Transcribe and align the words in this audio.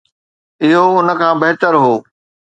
اهو 0.63 0.85
ان 1.01 1.09
کان 1.19 1.35
بهتر 1.43 1.73
هو. 1.83 1.93